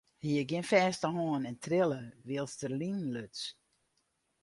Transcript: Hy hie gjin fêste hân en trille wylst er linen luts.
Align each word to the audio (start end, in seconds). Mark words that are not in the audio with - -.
Hy 0.23 0.29
hie 0.33 0.43
gjin 0.49 0.69
fêste 0.71 1.07
hân 1.17 1.47
en 1.49 1.57
trille 1.63 2.01
wylst 2.27 2.63
er 2.65 2.73
linen 2.79 3.09
luts. 3.15 3.41